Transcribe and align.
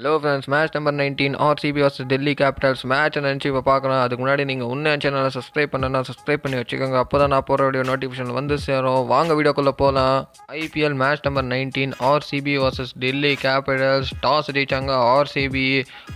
Hello 0.00 0.12
friends 0.20 0.48
match 0.52 0.74
number 0.76 0.94
nineteen 0.98 1.34
RCB 1.46 1.80
versus 1.84 1.98
Delhi 2.10 2.32
Capitals 2.40 2.82
match 2.92 3.16
நினச்சி 3.24 3.48
இப்போ 3.50 3.60
பார்க்கலாம். 3.66 4.02
அதுக்கு 4.04 4.22
முன்னாடி 4.22 4.44
நீங்கள் 4.50 4.70
உன்ன 4.74 4.92
சேனலை 5.02 5.30
சப்ஸ்கிரைப் 5.34 5.72
பண்ணனா 5.72 6.00
சப்ஸ்கிரைப் 6.08 6.42
பண்ணி 6.44 6.56
வச்சுக்கோங்க. 6.60 6.96
அப்போ 7.04 7.16
தான் 7.22 7.30
நான் 7.34 7.44
போகிற 7.48 7.64
வீடியோ 7.66 7.82
நோட்டிஃபிகேஷன் 7.88 8.30
வந்து 8.38 8.56
சேரும். 8.66 9.00
வாங்க 9.10 9.34
வீடியோக்குள்ளே 9.38 9.72
போகலாம் 9.82 10.16
IPL 10.60 10.96
match 11.02 11.24
number 11.26 11.46
nineteen 11.50 11.92
RCB 12.12 12.54
versus 12.62 12.92
Delhi 13.04 13.32
Capitals 13.44 14.12
toss 14.24 14.48
ஜெயிச்சாங்க 14.58 14.94
ஆர்சிபி 15.16 15.66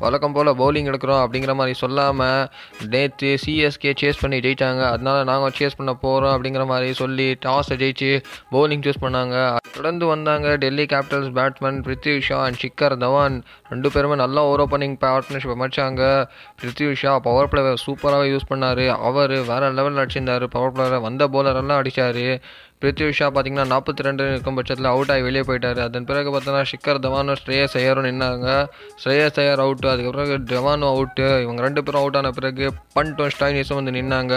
வழக்கம் 0.05 0.37
போல் 0.37 0.53
பவுலிங் 0.63 0.89
எடுக்கிறோம் 0.93 1.21
அப்படிங்கிற 1.25 1.55
மாதிரி 1.61 1.77
சொல்லாமல் 1.83 2.49
நேற்று 2.95 3.33
சிஎஸ்கே 3.45 3.93
சேஸ் 4.05 4.23
பண்ணி 4.23 4.41
ஜெயிச்சாங்க. 4.49 4.83
அதனால 4.95 5.27
நாங்கள் 5.33 5.55
சேஸ் 5.61 5.79
பண்ண 5.81 5.95
போகிறோம் 6.07 6.35
அப்படிங்கிற 6.37 6.67
மாதிரி 6.73 6.99
சொல்லி 7.03 7.29
டாஸை 7.45 7.79
ஜெயிச்சு 7.85 8.11
பவுலிங் 8.57 8.87
சூஸ் 8.89 9.03
பண்ணாங்க. 9.05 9.37
தொடர்ந்து 9.77 10.09
வந்தாங்க 10.15 10.57
Delhi 10.65 10.87
Capitals 10.95 11.31
batsman 11.41 11.85
Prithvi 11.89 12.17
Shaw 12.31 12.41
and 12.49 12.61
Shikhar 12.65 12.99
Dhawan 13.05 13.39
ரெண்டு 13.75 13.89
பேருமே 13.95 14.19
நல்லா 14.25 14.43
ஓவர் 14.49 14.65
ஓப்பனிங் 14.67 14.99
பார்ட்னர்ஷிப் 15.05 15.55
அமைச்சாங்க. 15.57 16.03
பிருத்வி 16.61 16.93
ஷா 17.03 17.15
பவர் 17.29 17.51
பிளேவை 17.53 17.73
சூப்பராகவே 17.87 18.29
யூஸ் 18.35 18.51
பண்ணார். 18.53 18.85
அவர் 19.09 19.35
வேறு 19.51 19.73
லெவலில் 19.81 20.03
அடிச்சிருந்தார் 20.05 20.47
பவர் 20.57 20.77
பிளேயர் 20.77 21.07
வந்த 21.09 21.29
பவுலரெல்லாம் 21.35 21.81
அடித்தார் 21.83 22.23
பிருத்வி 22.83 23.11
ஷா 23.19 23.27
பார்த்தீங்கன்னா 23.35 23.67
நாற்பத்தி 23.73 24.07
ரெண்டு 24.07 24.25
இருக்கும் 24.33 24.57
பட்சத்தில் 24.59 24.89
அவுட் 24.93 25.13
ஆகி 25.13 25.23
வெளியே 25.27 25.43
போயிட்டார். 25.49 25.79
அதன் 25.85 26.09
பிறகு 26.09 26.33
பார்த்தோன்னா 26.33 26.63
ஷிக்கர் 26.71 26.99
தவானும் 27.05 27.39
ஸ்ரேயஸ் 27.43 27.77
ஐயரும் 27.81 28.07
நின்னாங்க. 28.09 28.49
ஸ்ரேயஸ் 29.03 29.39
ஐயர் 29.43 29.63
அவுட்டு 29.65 29.89
அதுக்கப்புறம் 29.93 30.49
தவானும் 30.53 30.91
அவுட்டு 30.95 31.27
இவங்க 31.45 31.63
ரெண்டு 31.67 31.83
பேரும் 31.87 32.03
அவுட் 32.03 32.19
ஆன 32.21 32.33
பிறகு 32.39 32.67
பண்ட்டும் 32.97 33.33
ஸ்டைனிஸும் 33.37 33.81
வந்து 33.81 33.95
நின்னாங்க. 33.99 34.35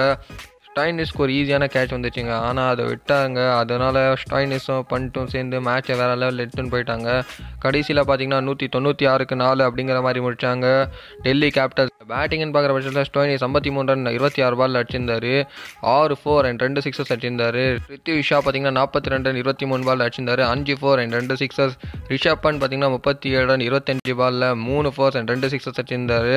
ஸ்டாயினிஸ்க்கு 0.77 1.23
ஒரு 1.25 1.31
ஈஸியான 1.37 1.65
கேட்ச் 1.73 1.93
வந்துச்சுங்க. 1.95 2.33
ஆனால் 2.47 2.69
அதை 2.73 2.83
விட்டாங்க. 2.85 3.39
அதனால் 3.61 3.99
ஸ்டைனிஸும் 4.21 4.83
பண்ணிட்டும் 4.91 5.31
சேர்ந்து 5.33 5.57
மேட்சை 5.67 5.95
வேறு 6.01 6.17
லெவலில் 6.21 6.43
எடுத்துன்னு 6.43 6.73
போயிட்டாங்க. 6.73 7.07
கடைசியில் 7.63 8.01
பார்த்தீங்கன்னா 8.09 8.41
நூற்றி 8.47 8.67
தொண்ணூற்றி 8.75 9.07
ஆறுக்கு 9.13 9.35
நாலு 9.43 9.63
அப்படிங்கிற 9.67 10.01
மாதிரி 10.07 10.21
முடித்தாங்க 10.25 10.67
டெல்லி 11.25 11.49
கேபிட்டல்ஸ் 11.57 11.96
பேட்டிங்னு 12.09 12.53
பார்க்குற 12.55 12.73
பட்சத்தில் 12.75 13.07
ஸ்டோனி 13.09 13.33
ஐம்பத்தி 13.47 13.69
மூணு 13.75 13.87
ரன் 13.91 14.11
இருபத்தி 14.17 14.41
ஆறு 14.45 14.55
பால் 14.59 14.77
அடிச்சிருந்தாரு. 14.79 15.33
ஆறு 15.95 16.15
ஃபோர் 16.21 16.47
அண்ட் 16.49 16.63
ரெண்டு 16.65 16.81
சிக்ஸஸ் 16.85 17.11
அடிச்சிருந்தார். 17.13 17.59
ரித்தி 17.93 18.11
விஷா 18.19 18.37
பார்த்தீங்கன்னா 18.45 18.75
நாற்பத்தி 18.79 19.13
ரெண்டு 19.13 19.29
ரன் 19.29 19.39
இருபத்தி 19.41 19.65
மூணு 19.71 19.85
பால் 19.89 20.03
அடிச்சிருந்தாரு. 20.05 20.43
அஞ்சு 20.53 20.75
ஃபோர் 20.81 21.01
அண்ட் 21.03 21.17
ரெண்டு 21.19 21.37
சிக்ஸஸ் 21.41 21.75
ரிஷப் 22.13 22.43
பண்ட் 22.45 22.61
பார்த்தீங்கன்னா 22.61 22.91
முப்பத்தி 22.97 23.29
ஏழு 23.37 23.47
ரன் 23.51 23.65
இருபத்தஞ்சு 23.69 24.15
பாலில் 24.21 24.47
மூணு 24.67 24.91
ஃபோர்ஸ் 24.97 25.17
அண்ட் 25.21 25.33
ரெண்டு 25.33 25.49
சிக்ஸஸ் 25.53 25.79
அடிச்சிருந்தார். 25.83 26.31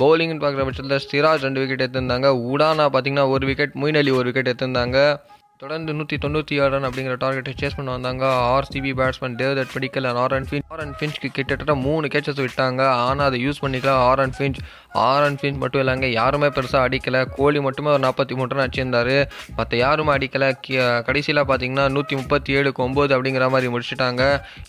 பவுலிங்னு 0.00 0.42
பார்க்குற 0.44 0.64
பட்சத்தில் 0.68 1.04
சிராஜ் 1.10 1.46
ரெண்டு 1.48 1.62
விக்கெட் 1.62 1.84
எடுத்திருந்தாங்க. 1.86 2.30
உடானா 2.52 2.86
பார்த்தீங்கன்னா 2.96 3.28
ஒரு 3.36 3.46
விக்கெட் 3.50 3.78
மொயின் 3.82 4.00
அலி 4.02 4.14
ஒரு 4.20 4.26
விக்கெட் 4.30 4.50
எடுத்திருந்தாங்க. 4.52 4.98
தொடர்ந்து 5.62 5.92
நூற்றி 5.96 6.16
தொண்ணூற்றி 6.22 6.54
ஆறு 6.62 6.70
ரன் 6.74 6.86
அப்படிங்கிற 6.86 7.14
டார்கெட்டை 7.24 7.52
சேஸ் 7.58 7.76
பண்ண 7.78 7.90
வந்தாங்க. 7.96 8.24
RCB 8.54 8.92
batsman 9.00 9.36
Devdutt 9.40 9.72
Padikkal 9.74 10.06
and 10.08 10.20
Aaron 10.36 10.48
Finch 10.48 10.64
Aaron 10.84 10.96
ஃபின்ச்க்கு 10.98 11.28
கிட்டத்தட்ட 11.36 11.74
மூணு 11.84 12.06
கேச்சஸ் 12.12 12.40
விட்டாங்க. 12.44 12.80
ஆனால் 13.08 13.26
அதை 13.28 13.38
யூஸ் 13.44 13.60
பண்ணிக்கலாம் 13.64 14.00
R 14.06 14.20
and 14.24 14.34
Finch 14.38 14.58
R 15.04 15.24
and 15.26 15.38
Finch 15.40 15.60
மட்டும் 15.62 15.82
இல்லைங்க 15.82 16.08
யாருமே 16.20 16.48
பெருசாக 16.56 16.86
அடிக்கலை. 16.86 17.20
கோலி 17.36 17.60
மட்டுமே 17.66 17.92
ஒரு 17.94 18.02
நாற்பத்தி 18.06 18.36
மூணு 18.38 18.54
ரன் 18.54 18.64
அடிச்சிருந்தார். 18.64 19.12
மற்ற 19.58 19.78
யாருமே 19.84 20.12
அடிக்கலை. 20.16 20.48
கடைசியில் 21.10 21.42
பார்த்தீங்கன்னா 21.50 21.84
நூற்றி 21.96 22.16
முப்பத்தி 22.22 22.56
ஏழுக்கு 22.60 22.84
ஒம்பது 22.86 23.14
அப்படிங்கிற 23.18 23.48
மாதிரி 23.56 23.70
முடிச்சுட்டாங்க. 23.74 24.24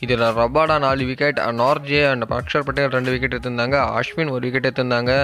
இதில் 0.05 0.25
ரபாடா 0.41 0.77
நாலு 0.85 1.07
wicket 1.11 1.41
Nortje 1.63 2.03
and 2.11 2.27
Axar 2.41 2.67
Patel 2.69 2.93
ரெண்டு 2.97 3.13
விக்கெட் 3.15 3.35
எடுத்திருந்தாங்க. 3.37 3.79
அஸ்வின் 4.01 4.33
ஒரு 4.35 4.43
விக்கெட் 4.47 4.69
எடுத்திருந்தாங்க. 4.69 5.15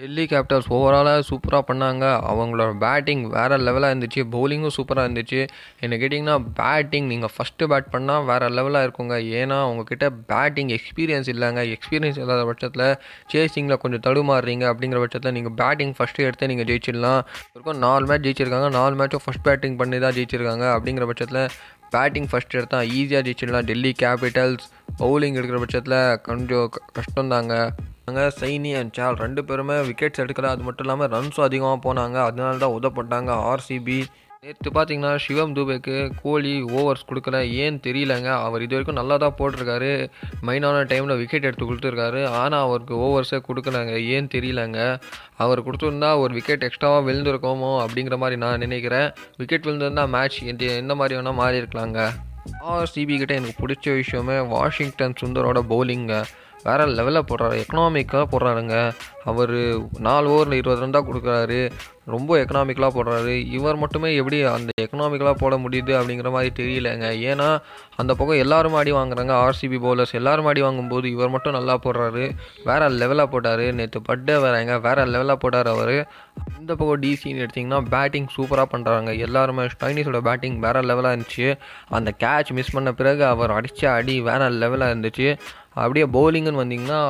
டெல்லி 0.00 0.24
கேபிட்டல்ஸ் 0.30 0.68
ஓவராலாக 0.76 1.22
சூப்பராக 1.28 1.62
பண்ணாங்க. 1.68 2.04
அவங்களோட 2.30 2.72
பேட்டிங் 2.82 3.22
வேறு 3.36 3.56
லெவலாக 3.56 3.94
இருந்துச்சு. 3.94 4.20
பவுலிங்கும் 4.34 4.74
சூப்பராக 4.76 5.06
இருந்துச்சு. 5.08 5.40
என்ன 5.80 5.96
கேட்டிங்கன்னா 6.02 6.36
பேட்டிங் 6.60 7.06
நீங்கள் 7.12 7.32
ஃபஸ்ட்டு 7.34 7.68
பேட் 7.72 7.88
பண்ணால் 7.94 8.26
வேறு 8.28 8.50
லெவலாக 8.58 8.86
இருக்குங்க. 8.86 9.16
ஏன்னா 9.40 9.56
அவங்கக்கிட்ட 9.66 10.08
பேட்டிங் 10.32 10.70
எக்ஸ்பீரியன்ஸ் 10.76 11.30
இல்லைங்க. 11.34 11.64
எக்ஸ்பீரியன்ஸ் 11.74 12.20
இல்லாத 12.24 12.44
பட்சத்தில் 12.50 12.86
சேசிங்கில் 13.34 13.80
கொஞ்சம் 13.84 14.04
தடுமாறுறீங்க. 14.06 14.66
அப்படிங்கிற 14.72 15.00
பட்சத்தில் 15.04 15.36
நீங்கள் 15.38 15.56
பேட்டிங் 15.62 15.94
ஃபஸ்ட்டு 15.98 16.26
எடுத்து 16.28 16.50
நீங்கள் 16.52 16.70
ஜெயிச்சிடலாம். 16.70 17.20
இருக்கும் 17.54 17.82
நாலு 17.86 18.06
மேட்ச் 18.06 18.26
ஜெயிச்சிருக்காங்க. 18.28 18.70
நாலு 18.78 18.96
மேட்சும் 19.02 19.26
ஃபஸ்ட் 19.26 19.44
பேட்டிங் 19.50 19.76
பண்ணி 19.82 19.98
தான் 20.06 20.16
ஜெயிச்சிருக்காங்க. 20.20 20.66
அப்படிங்கிற 20.76 21.06
பட்சத்தில் 21.12 21.44
பேட்டிங் 21.90 22.30
ஃபஸ்ட் 22.32 22.58
எடுத்தால் 22.60 22.86
ஈஸியாக 22.86 23.26
ஜெயிச்சிடலாம். 23.28 23.68
டெல்லி 23.72 23.94
கேபிட்டல்ஸ் 24.04 24.66
பவுலிங் 25.02 25.38
எடுக்கிற 25.40 25.58
பட்சத்தில் 25.58 26.00
கொஞ்சம் 26.30 26.70
கஷ்டம்தாங்க. 26.98 27.54
அங்கே 28.08 28.24
சைனி 28.40 28.72
அண்ட் 28.80 28.94
சால் 28.98 29.20
ரெண்டு 29.24 29.42
பேருமே 29.48 29.76
விக்கெட்ஸ் 29.90 30.22
எடுக்கல. 30.24 30.54
அது 30.54 30.64
மட்டும் 30.68 30.86
இல்லாமல் 30.86 31.12
ரன்ஸும் 31.16 31.48
அதிகமாக 31.48 31.78
போனாங்க. 31.88 32.16
அதனால 32.28 32.62
தான் 32.64 32.78
உதப்பட்டாங்க 32.78 33.32
ஆர்சிபி 33.50 33.98
நேற்று 34.44 34.70
பார்த்தீங்கன்னா 34.74 35.12
சிவம் 35.22 35.54
தூபேக்கு 35.54 35.94
கோலி 36.22 36.52
ஓவர்ஸ் 36.78 37.06
கொடுக்கல. 37.08 37.38
ஏன்னு 37.62 37.80
தெரியலங்க. 37.86 38.28
அவர் 38.46 38.64
இது 38.64 38.74
வரைக்கும் 38.74 38.98
நல்லா 38.98 39.16
தான் 39.22 39.34
போட்டிருக்காரு. 39.38 39.90
மெயினான 40.48 40.84
டைமில் 40.92 41.20
விக்கெட் 41.22 41.48
எடுத்து 41.48 41.66
கொடுத்துருக்காரு. 41.70 42.20
ஆனால் 42.40 42.64
அவருக்கு 42.66 42.94
ஓவர்ஸே 43.06 43.40
கொடுக்கலங்க. 43.48 43.94
ஏன்னு 44.14 44.32
தெரியலங்க. 44.36 44.80
அவர் 45.44 45.64
கொடுத்துருந்தா 45.66 46.10
ஒரு 46.24 46.32
விக்கெட் 46.38 46.66
எக்ஸ்ட்ராவாக 46.68 47.06
விழுந்திருக்கோமோ 47.08 47.72
அப்படிங்கிற 47.84 48.18
மாதிரி 48.24 48.38
நான் 48.44 48.64
நினைக்கிறேன். 48.66 49.08
விக்கெட் 49.42 49.68
விழுந்திருந்தால் 49.68 50.12
மேட்ச் 50.16 50.40
எந்த 50.52 50.72
எந்த 50.82 50.96
மாதிரி 51.02 51.18
வேணால் 51.18 51.40
மாறி 51.42 51.62
இருக்கலாங்க 51.62 52.00
ஆர்சிபி 52.68 53.16
கிட்ட 53.16 53.34
எனக்கு 53.34 53.66
பிடிச்ச 53.66 53.94
விஷயமே 53.94 54.40
வாஷிங்டன் 54.40 55.14
சுந்தரோட 55.20 55.60
பவுலிங்க 55.70 56.24
வேறு 56.64 56.86
லெவலில் 56.86 57.28
போடுறாரு. 57.28 57.64
எக்கனாமிக்காக 57.64 58.24
போடுறாருங்க. 58.32 58.92
அவர் 59.30 59.56
நாலு 60.06 60.26
ஓவரில் 60.34 60.60
இருபது 60.60 60.82
ரன் 60.82 60.96
தான் 60.96 61.08
கொடுக்குறாரு. 61.08 61.60
ரொம்ப 62.14 62.30
எக்கனாமிக்கலாக 62.42 62.92
போடுறாரு. 62.96 63.32
இவர் 63.56 63.80
மட்டுமே 63.82 64.10
எப்படி 64.20 64.36
அந்த 64.52 64.70
எக்கனாமிக்கலாக 64.82 65.36
போட 65.42 65.54
முடியுது 65.64 65.92
அப்படிங்கிற 65.98 66.30
மாதிரி 66.36 66.50
தெரியலங்க. 66.60 67.06
ஏன்னா 67.30 67.48
அந்த 68.00 68.12
பக்கம் 68.18 68.42
எல்லாரும் 68.44 68.76
ஆடி 68.80 68.92
வாங்குறாங்க. 68.92 69.32
ஆர்சிபி 69.44 69.78
பவுலர்ஸ் 69.84 70.14
எல்லாரும் 70.20 70.48
ஆடி 70.50 70.60
வாங்கும்போது 70.66 71.10
இவர் 71.10 71.34
மட்டும் 71.34 71.56
நல்லா 71.58 71.76
போடுறாரு. 71.86 72.24
வேறு 72.68 72.88
லெவலாக 73.02 73.28
போட்டார். 73.34 73.64
நேற்று 73.80 74.02
பட்டே 74.08 74.36
வேறங்க 74.46 74.80
வேறு 74.86 75.06
லெவலாக 75.16 75.38
போட்டார் 75.44 75.70
அவர். 75.74 75.96
இந்த 76.60 76.72
பக்கம் 76.74 77.02
டிசின்னு 77.02 77.44
எடுத்திங்கன்னா 77.44 77.80
பேட்டிங் 77.94 78.28
சூப்பராக 78.36 78.68
பண்ணுறாங்க 78.74 79.12
எல்லாருமே 79.26 79.66
ஸ்டைனிஸோட 79.74 80.20
பேட்டிங் 80.28 80.58
வேறு 80.66 80.82
லெவலாக 80.90 81.16
இருந்துச்சு. 81.16 81.48
அந்த 81.98 82.10
கேட்ச் 82.24 82.56
மிஸ் 82.58 82.74
பண்ண 82.76 82.92
பிறகு 83.00 83.24
அவர் 83.34 83.56
அடித்த 83.58 83.90
அடி 83.98 84.16
வேறு 84.28 84.50
லெவலாக 84.64 84.94
இருந்துச்சு. 84.94 85.28
அப்படியே 85.82 86.06
பவுலிங்குன்னு 86.18 86.62
வந்தீங்கன்னா 86.64 87.00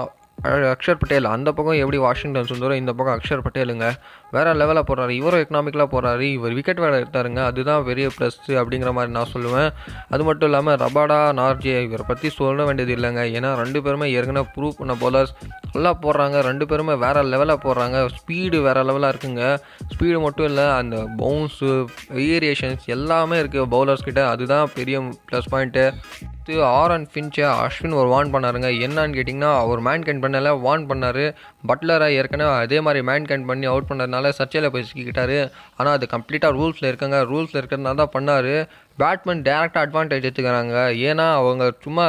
அக்ஷர் 0.47 0.99
பட்டேல் 0.99 1.27
அந்த 1.33 1.49
பக்கம் 1.53 1.79
எப்படி 1.83 1.99
வாஷிங்டன் 2.05 2.49
சுந்தரம் 2.51 2.79
இந்த 2.81 2.93
பக்கம் 2.99 3.17
அக்ஷர் 3.19 3.43
பட்டேலுங்க? 3.45 3.87
வேறு 4.35 4.51
லெவலில் 4.61 4.87
போடுறாரு 4.89 5.13
இவரும் 5.21 5.43
எக்கனாமிக்கலாக 5.45 5.89
போடுறாரு 5.95 6.27
இவர் 6.37 6.55
விக்கெட் 6.59 6.83
வேலை 6.85 6.97
எடுத்தாருங்க 7.01 7.41
அதுதான் 7.51 7.87
பெரிய 7.89 8.07
ப்ளஸ் 8.17 8.39
அப்படிங்கிற 8.61 8.93
மாதிரி 8.99 9.13
நான் 9.17 9.33
சொல்லுவேன். 9.35 9.71
அது 10.13 10.23
மட்டும் 10.29 10.49
இல்லாமல் 10.51 10.79
ரபாடா 10.85 11.19
நார்ஜே 11.41 11.75
இவரை 11.87 12.07
பற்றி 12.11 12.31
சொல்ல 12.39 12.65
வேண்டியது 12.69 12.95
இல்லைங்க. 12.97 13.25
ஏன்னா 13.39 13.51
ரெண்டு 13.63 13.83
பேருமே 13.87 14.09
ஏற்கனவே 14.19 14.53
ப்ரூவ் 14.57 14.79
பண்ண 14.81 14.97
போலர்ஸ் 15.03 15.35
நல்லா 15.75 15.93
போடுறாங்க 16.05 16.41
ரெண்டு 16.51 16.67
பேருமே 16.67 16.95
வேறு 17.05 17.29
லெவலில் 17.35 17.63
போடுறாங்க 17.67 18.07
ஸ்பீடு 18.19 18.61
வேறு 18.69 18.87
லெவலாக 18.91 19.13
இருக்குங்க. 19.15 19.45
ஸ்பீடு 19.93 20.21
மட்டும் 20.29 20.51
இல்லை 20.53 20.69
அந்த 20.81 20.97
பவுன்ஸு 21.23 21.71
வேரியேஷன்ஸ் 22.21 22.87
எல்லாமே 22.97 23.39
இருக்குது 23.43 23.71
பவுலர்ஸ் 23.77 24.09
கிட்ட 24.09 24.29
அதுதான் 24.35 24.75
பெரிய 24.75 24.99
ப்ளஸ் 25.31 25.53
பாயிண்ட்டு 25.55 25.87
ஆர் 26.57 26.91
அண்ட் 26.91 27.09
ஃபின்ச்சை 27.13 27.47
அஸ்வின் 27.65 27.97
ஒரு 28.01 28.09
வார்ன் 28.13 28.33
பண்ணாருங்க. 28.35 28.69
என்னன்னு 28.87 29.17
கேட்டிங்கன்னா 29.19 29.59
அவர் 29.59 29.81
மேன் 29.81 30.03
கேன் 30.03 30.23
பண்ணல 30.25 30.61
வார்ன் 30.61 30.87
பண்ணார். 30.91 31.35
பட்லரை 31.69 32.09
ஏற்கனவே 32.09 32.51
அதே 32.65 32.81
மாதிரி 32.81 33.05
மேன் 33.05 33.25
கேன் 33.25 33.45
பண்ணி 33.45 33.67
அவுட் 33.67 33.89
பண்ணதுனால 33.89 34.33
சர்ச்சையில் 34.39 34.69
போய் 34.69 34.87
சிக்கிக்கிட்டாரு. 34.91 35.51
ஆனால் 35.77 35.93
அது 35.93 36.09
கம்ப்ளீட்டாக 36.15 36.57
ரூல்ஸில் 36.59 36.89
இருக்குங்க. 36.91 37.21
ரூல்ஸில் 37.33 37.61
இருக்கிறதுனால 37.61 37.95
தான் 37.95 38.15
பண்ணார். 38.17 38.69
பேட்மேன் 38.97 39.43
டேரெக்டாக 39.43 39.87
அட்வான்டேஜ் 39.87 40.29
எடுத்துக்கிறாங்க. 40.29 40.77
ஏன்னா 41.11 41.33
அவங்க 41.33 41.73
சும்மா 41.81 42.07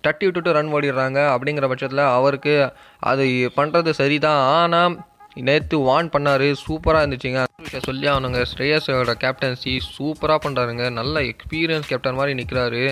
தட்டி 0.00 0.24
விட்டுட்டு 0.24 0.52
ரன் 0.52 0.72
ஓடிடுறாங்க 0.72 1.20
அப்படிங்கிற 1.34 1.68
பட்சத்தில் 1.68 2.04
அவருக்கு 2.16 2.72
அது 2.98 3.52
பண்ணுறது 3.56 3.90
சரிதான். 3.90 4.42
ஆனால் 4.58 4.98
நேற்று 5.34 5.78
வான் 5.78 6.08
பண்ணார். 6.08 6.54
சூப்பராக 6.66 7.02
இருந்துச்சுங்க. 7.04 7.42
விஷயம் 7.64 7.84
சொல்லி 7.88 8.06
அவனுங்க 8.12 8.40
ஸ்ரேயஸோட 8.50 9.12
கேப்டன்சி 9.22 9.72
சூப்பராக 9.94 10.38
பண்ணுறாருங்க 10.44 10.84
நல்ல 10.98 11.22
எக்ஸ்பீரியன்ஸ் 11.30 11.88
கேப்டன் 11.90 12.18
மாதிரி 12.18 12.32
நிற்கிறாரு 12.40 12.82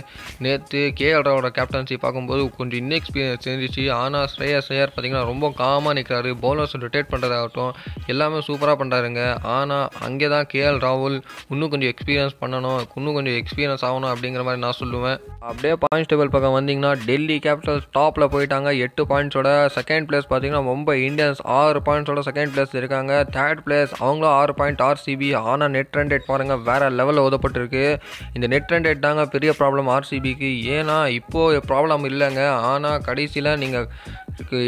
நேற்று 0.45 0.81
கேஎல் 1.01 1.25
ராவோட 1.29 1.49
கேப்டன்சி 1.59 1.97
பார்க்கும்போது 2.05 2.43
கொஞ்சம் 2.59 2.81
இன்எக்ஸ்பீரியன்ஸ் 2.83 3.47
இருந்துச்சு. 3.49 3.85
ஆனால் 4.01 4.27
ஸ்ரேயஸ் 4.35 4.71
ஐயர் 4.75 4.93
பார்த்தீங்கன்னா 4.93 5.25
ரொம்ப 5.31 5.53
காமாக 5.61 5.95
நிற்கிறாரு 5.99 6.33
பவுலர்ஸ் 6.45 6.77
ரொட்டேட் 6.85 7.11
பண்ணுறதாகட்டும் 7.13 7.73
எல்லாமே 8.15 8.41
சூப்பராக 8.49 8.77
பண்ணுறாருங்க 8.83 9.23
ஆனால் 9.57 9.87
அங்கே 10.09 10.29
தான் 10.35 10.49
கேஎல் 10.53 10.81
ராகுல் 10.87 11.17
இன்னும் 11.53 11.73
கொஞ்சம் 11.75 11.93
எக்ஸ்பீரியன்ஸ் 11.93 12.37
பண்ணணும் 12.43 12.81
இன்னும் 12.99 13.17
கொஞ்சம் 13.19 13.39
எக்ஸ்பீரியன்ஸ் 13.41 13.87
ஆகணும் 13.91 14.11
அப்படிங்கிற 14.13 14.45
மாதிரி 14.49 14.63
நான் 14.67 14.79
சொல்லுவேன். 14.83 15.19
அப்படியே 15.51 15.75
பாயிண்ட்ஸ் 15.85 16.13
டேபிள் 16.13 16.35
பக்கம் 16.37 16.57
வந்தீங்கன்னா 16.59 16.93
டெல்லி 17.09 17.39
கேபிட்டல்ஸ் 17.47 17.89
டாப்பில் 17.99 18.31
போயிட்டாங்க. 18.37 18.69
எட்டு 18.87 19.03
பாயிண்ட்ஸோட 19.13 19.49
செகண்ட் 19.79 20.09
பிளேஸ் 20.11 20.31
பார்த்தீங்கன்னா 20.31 20.63
மும்பை 20.71 20.97
இந்தியன்ஸ் 21.09 21.43
ஆறு 21.59 21.81
பாயிண்ட்ஸோட 21.89 22.23
செகண்ட் 22.31 22.53
பிளேஸ் 22.55 22.79
இருக்காங்க. 22.81 23.13
தேர்ட் 23.37 23.63
பிளேஸ் 23.67 23.93
அவங்களும் 24.05 24.35
ஆறு 24.39 24.53
பாயிண்ட் 24.59 24.68
ஆர்சிபி 24.77 25.35
ஆனால் 25.35 25.71
நெட் 25.71 25.93
ரன் 25.93 26.09
ரேட் 26.09 26.27
பாருங்கள் 26.27 26.61
வேறு 26.61 26.91
லெவலில் 26.91 27.25
ஓதப்பட்டிருக்கு. 27.27 27.97
இந்த 28.33 28.47
நெட் 28.47 28.71
ரன் 28.71 28.85
ரேட் 28.85 28.99
தாங்க 28.99 29.27
பெரிய 29.27 29.55
ப்ராப்ளம் 29.59 29.91
ஆர்சிபிக்கு. 29.97 30.51
ஏன்னா 30.77 31.09
இப்போது 31.09 31.63
ப்ராப்ளம் 31.69 32.05
இல்லைங்க. 32.11 32.49
ஆனால் 32.51 33.01
கடைசியில் 33.01 33.59
நீங்கள் 33.59 33.89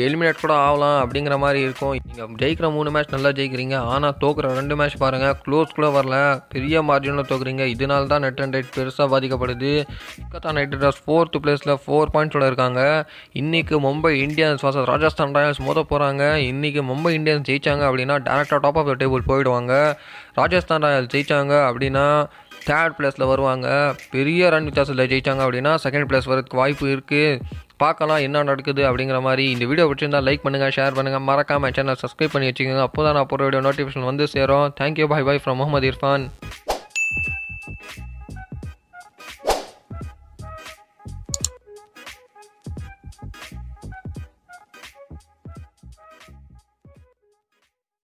எலிமினேட் 0.06 0.40
கூட 0.40 0.54
ஆகலாம் 0.54 0.96
அப்படிங்கிற 1.02 1.38
மாதிரி 1.38 1.60
இருக்கும். 1.66 1.92
நீங்கள் 2.06 2.30
ஜெயிக்கிற 2.42 2.72
மூணு 2.72 2.90
மேட்ச் 2.90 3.12
நல்லா 3.14 3.30
ஜெயிக்கிறீங்க. 3.38 3.76
ஆனால் 3.94 4.16
தோக்குற 4.20 4.52
ரெண்டு 4.60 4.76
மேட்ச் 4.76 4.96
பாருங்கள் 5.02 5.34
க்ளோஸ் 5.44 5.74
கூட 5.76 5.88
வரல. 5.96 6.16
பெரிய 6.54 6.82
மார்ஜினில் 6.82 7.28
தோக்குறீங்க. 7.30 7.64
இதனால 7.74 8.06
தான் 8.12 8.24
நெட் 8.26 8.40
அண்ட் 8.44 8.56
ரைட் 8.58 8.72
பெருசாக 8.76 9.06
பாதிக்கப்படுது. 9.14 9.72
கொல்கத்தா 10.18 10.52
நைட் 10.58 10.74
ரைடர்ஸ் 10.74 11.00
ஃபோர்த்து 11.06 11.42
பிளேஸில் 11.44 11.74
ஃபோர் 11.84 12.12
பாயிண்ட்ஸோட 12.14 12.46
இருக்காங்க. 12.50 12.80
இன்றைக்கி 13.42 13.78
Mumbai 13.86 14.12
Indians 14.26 14.64
versus 14.66 14.88
Rajasthan 14.92 15.34
Royals 15.38 15.62
மோத 15.68 15.86
போகிறாங்க 15.92 16.22
இன்றைக்கி 16.50 16.82
மும்பை 16.90 17.12
இந்தியன்ஸ் 17.20 17.48
ஜெயிச்சாங்க 17.50 17.84
அப்படின்னா 17.90 18.18
டேரக்டாக 18.28 18.60
டாப் 18.66 18.78
ஆஃப் 18.82 18.90
த 18.92 18.96
டேபிள் 19.04 19.28
போயிடுவாங்க. 19.30 19.72
ராஜஸ்தான் 20.40 20.84
ராயல்ஸ் 20.88 21.12
ஜெயிச்சாங்க 21.16 21.54
அப்படின்னா 21.70 22.06
தேர்ட் 22.68 22.96
பிளேஸில் 22.98 23.30
வருவாங்க. 23.32 23.68
பெரிய 24.14 24.50
ரன் 24.50 24.68
வித்தியாசத்தில் 24.68 25.10
ஜெயிச்சாங்க 25.12 25.42
அப்படின்னா 25.46 25.74
செகண்ட் 25.84 26.08
பிளேஸ் 26.10 26.30
வரதுக்கு 26.32 26.62
வாய்ப்பு 26.62 26.86
இருக்குது 26.94 27.40
பார்க்கலாம் 27.82 28.24
என்ன 28.26 28.42
நடக்குது 28.50 28.82
அப்படிங்கிற 28.88 29.18
மாதிரி 29.28 29.44
இந்த 29.54 29.64
வீடியோ 29.70 29.86
பிடிச்சிருந்தா 29.90 30.22
லைக் 30.28 30.44
பண்ணுங்கள் 30.46 30.74
ஷேர் 30.78 30.96
பண்ணுங்கள் 30.98 31.26
மறக்காமல் 31.28 31.74
சேனல் 31.78 32.00
சப்ஸ்கிரைப் 32.02 32.34
பண்ணி 32.34 32.48
வச்சுக்கோங்க. 32.50 32.86
அப்போ 32.88 33.02
தான் 33.06 33.16
நான் 33.18 33.30
போகிற 33.32 33.46
வீடியோ 33.48 33.62
நோட்டிஃபிகேஷன் 33.68 34.10
வந்து 34.10 34.26
சேரும். 34.34 34.68
Thank you 34.80 35.08
bye 35.12 35.26
bye 35.30 35.42
from 35.44 35.60
Mohammed 35.62 35.88
Irfan 35.92 36.26